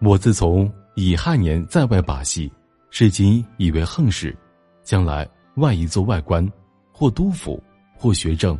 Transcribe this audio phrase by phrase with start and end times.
[0.00, 2.50] 我自从乙亥年在外把戏，
[2.88, 4.36] 至今以为横事，
[4.84, 6.46] 将来万一做外官，
[6.92, 7.60] 或督府，
[7.96, 8.56] 或学政，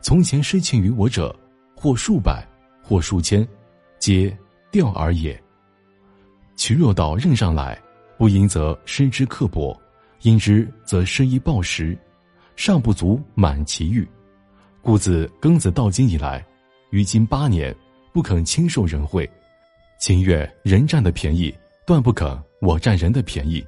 [0.00, 1.34] 从前失情于我者，
[1.76, 2.46] 或数百，
[2.82, 3.46] 或数千，
[3.98, 4.34] 皆
[4.70, 5.38] 调而也。
[6.56, 7.78] 其若到任上来，
[8.16, 9.78] 不因则失之刻薄，
[10.22, 11.96] 因之则失一暴食，
[12.56, 14.08] 尚不足满其欲。
[14.80, 16.42] 故自庚子到今以来，
[16.90, 17.76] 于今八年，
[18.10, 19.30] 不肯轻受人惠，
[19.98, 21.52] 情愿人占的便宜，
[21.84, 23.64] 断不肯我占人的便宜。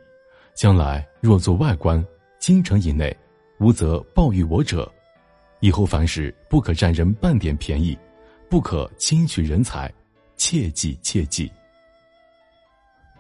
[0.55, 2.05] 将来若做外官，
[2.39, 3.15] 京城以内，
[3.59, 4.91] 无则报于我者。
[5.59, 7.99] 以后凡事不可占人半点便宜，
[8.49, 9.93] 不可轻取人才，
[10.37, 11.51] 切记切记。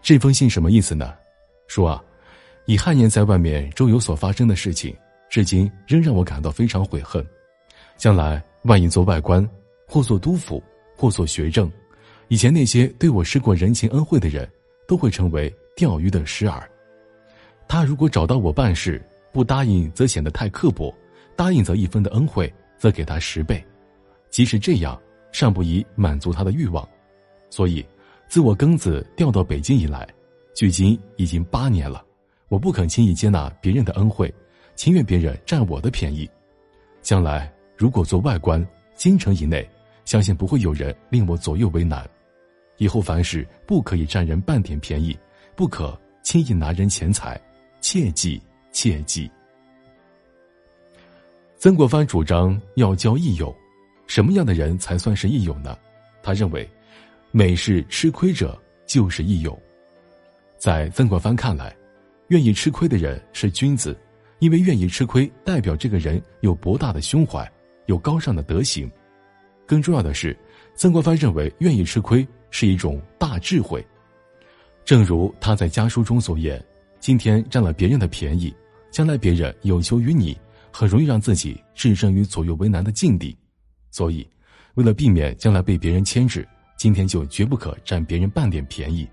[0.01, 1.13] 这封信什么意思呢？
[1.67, 2.03] 说啊，
[2.67, 4.97] 乙亥年在外面周游所发生的事情，
[5.29, 7.27] 至今仍让我感到非常悔恨。
[7.97, 9.47] 将来万一做外官，
[9.87, 10.63] 或做督府，
[10.97, 11.71] 或做学政，
[12.31, 14.49] 以前那些对我施过人情恩惠的人，
[14.87, 16.63] 都会成为钓鱼的食饵。
[17.67, 20.95] 他如果找到我办事，不答应则显得太刻薄，
[21.35, 23.61] 答应则一分的恩惠则给他十倍，
[24.31, 24.97] 即使这样，
[25.33, 26.89] 尚不宜满足他的欲望。
[27.51, 27.85] 所以。
[28.29, 30.09] 自我庚子调到北京以来，
[30.55, 32.05] 距今已经八年了。
[32.47, 34.33] 我不肯轻易接纳别人的恩惠，
[34.77, 36.31] 情愿别人占我的便宜。
[37.03, 38.65] 将来如果做外官，
[38.95, 39.69] 京城以内，
[40.05, 42.09] 相信不会有人令我左右为难。
[42.81, 45.17] 以后凡事不可以占人半点便宜，
[45.55, 47.41] 不可轻易拿人钱财，
[47.81, 48.41] 切记
[48.73, 49.31] 切记。
[51.59, 53.55] 曾国藩主张要交益友，
[54.07, 55.79] 什么样的人才算是益友呢？
[56.23, 56.69] 他认为。
[57.33, 59.57] 每是吃亏者，就是益友。
[60.59, 61.73] 在曾国藩看来，
[62.27, 63.97] 愿意吃亏的人是君子，
[64.41, 67.49] 因为愿意吃亏代表这个人有博大的胸怀，
[67.87, 68.91] 有高尚的德行。
[69.65, 70.37] 更重要的是，
[70.75, 73.84] 曾国藩认为愿意吃亏是一种大智慧。
[74.84, 76.62] 正如他在家书中所言
[77.00, 78.55] ：“今天占了别人的便宜，
[78.91, 80.38] 将来别人有求于你，
[80.72, 83.37] 很容易让自己置身于左右为难的境地。
[83.91, 84.28] 所以，
[84.75, 86.47] 为了避免将来被别人牵制。”
[86.81, 89.06] 今天就绝不可占别人半点便宜。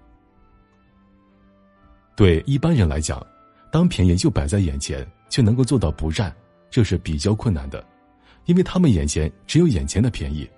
[2.15, 3.21] 对一般人来讲，
[3.69, 6.33] 当便宜就摆在眼前，却能够做到不占，
[6.69, 7.85] 这是比较困难的，
[8.45, 10.49] 因为他们眼前只有眼前的便宜。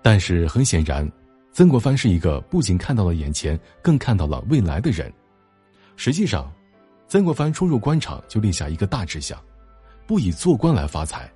[0.00, 1.06] 但是很显然，
[1.54, 5.10] 曾国藩是一个不仅看到了眼前，更看到了未来的人。
[5.94, 6.52] 实际上，
[7.06, 9.40] 曾国藩初入官场就立下一个大志向，
[10.04, 11.32] 不以做官来发财。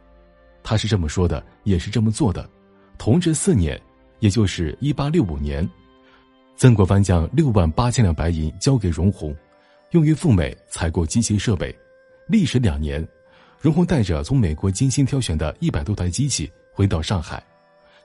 [0.63, 2.47] 他是这么说的，也是这么做的。
[2.99, 3.81] 同治四年。
[4.21, 5.65] 也就是一八六五年，
[6.57, 9.33] 曾国藩将六万八千两白银交给荣闳，
[9.93, 11.73] 用于赴美采购机器设备。
[12.27, 13.07] 历时两年，
[13.61, 17.41] 荣闳带着从美国精心挑选的一百多台机器回到上海，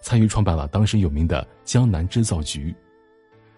[0.04, 2.76] 参与创办了当时有名的江南织造局。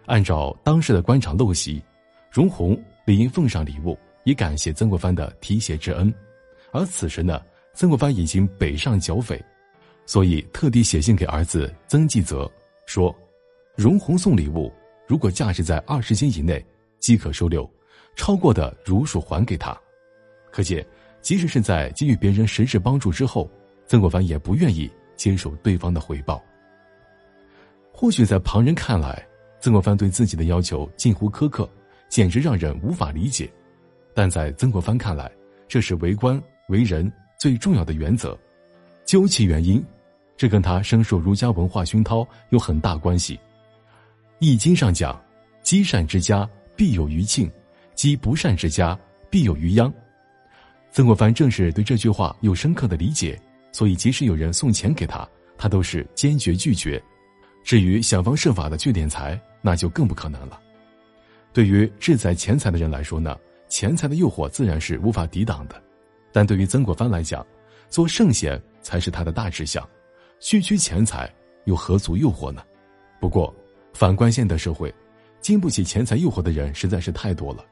[0.06, 1.84] 按照当时的官场陋习，
[2.32, 6.14] 荣闳理应奉上礼物，以感谢曾国藩的提携之恩。
[6.72, 7.42] 而此时呢，
[7.74, 9.44] 曾国藩已经北上剿匪。
[10.06, 12.50] 所以特地写信给儿子曾纪泽，
[12.86, 13.14] 说
[13.76, 14.72] ：“荣闳送礼物，
[15.08, 16.64] 如果价值在二十斤以内，
[17.00, 17.68] 即可收留；
[18.16, 19.76] 超过的如数还给他。”
[20.54, 20.86] 可见，
[21.22, 23.50] 即使是在给予别人实质帮助之后，
[23.88, 26.44] 曾国藩也不愿意接受对方的回报。
[27.92, 29.26] 或许在旁人看来，
[29.60, 31.70] 曾国藩对自己的要求近乎苛刻，
[32.10, 33.48] 简直让人无法理解；
[34.14, 35.32] 但在曾国藩看来，
[35.68, 38.38] 这是为官为人最重要的原则。
[39.06, 39.84] 究其原因。
[40.38, 43.38] 这跟他深受儒家文化熏陶有很大关系，
[44.40, 45.18] 《易经》上讲
[45.64, 47.50] ：“积善之家必有余庆，
[47.94, 49.00] 积不善之家
[49.30, 49.90] 必有余殃。”
[50.92, 53.42] 曾国藩正是对这句话有深刻的理解，
[53.76, 55.28] 所以即使有人送钱给他，
[55.58, 57.04] 他都是坚决拒绝。
[57.62, 60.58] 至于想方设法的去敛财，那就更不可能了。
[61.52, 63.38] 对于志在钱财的人来说呢，
[63.68, 65.76] 钱财的诱惑自然是无法抵挡的；
[66.32, 67.46] 但对于曾国藩来讲，
[67.90, 69.86] 做圣贤才是他的大志向。
[70.40, 71.30] 区区钱财
[71.66, 72.64] 又何足诱惑呢？
[73.20, 73.54] 不过，
[73.92, 74.94] 反观现代社会，
[75.42, 77.66] 经不起钱财诱惑的人实在是太多了。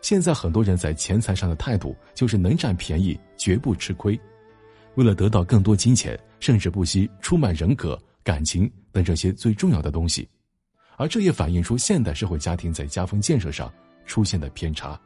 [0.00, 4.16] 现在很多人在钱财上的态度就是能占便宜，绝不吃亏。
[4.94, 10.28] 为了得到更多金钱，甚至不惜出卖人格、感情等这些最重要的东西。
[10.96, 13.72] 而这也反映出现代社会家庭在家风建设上
[14.06, 15.00] 出现的偏差。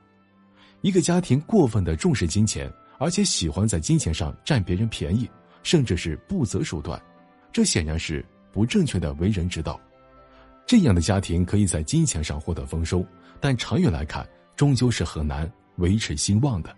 [0.80, 5.28] 一个家庭过分的重视金钱，而且喜欢在金钱上占别人便宜。
[5.62, 7.02] 甚至是不择手段，
[7.50, 8.22] 这显然是
[8.52, 9.80] 不正确的为人之道。
[10.66, 13.02] 这样的家庭可以在金钱上获得丰收，
[13.40, 16.76] 但长远来看，终究是很难维持兴旺的。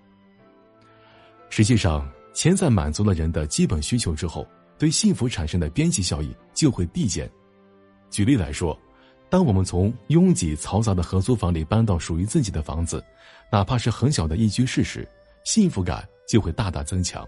[1.50, 4.46] 实际上，钱在满足了人的基本需求之后，
[4.76, 7.26] 对幸福产生的边际效益就会递减。
[8.10, 8.78] 举例来说，
[9.30, 13.02] 当我们从拥挤嘈杂的合租房里搬到属于自己的房子，
[13.50, 15.08] 哪怕是很小的一居室时，
[15.44, 17.26] 幸福感就会大大增强。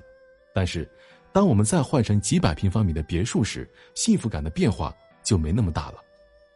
[0.54, 0.86] 但是，
[1.32, 4.94] 当我们再换成几百平方米的别墅时，幸福感的变化
[5.24, 5.94] 就没那么大了。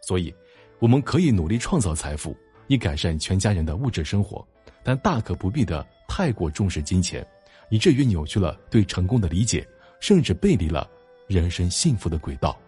[0.06, 0.32] 所以，
[0.78, 4.46] 我们可以努力创造财富，以改善全家人的物质生活，
[4.84, 7.26] 但大可不必的太过重视金钱，
[7.72, 9.66] 以至于扭曲了对成功的理解，
[9.98, 10.86] 甚至背离了
[11.26, 12.60] 人生幸福的轨道。